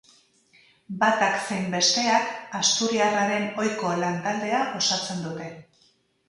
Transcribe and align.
Batak 1.01 1.35
zein 1.41 1.67
besteak 1.73 2.31
asturiarraren 2.61 3.45
ohiko 3.65 3.93
lan 4.05 4.19
taldea 4.25 4.63
osatzen 4.81 5.23
dute. 5.29 5.53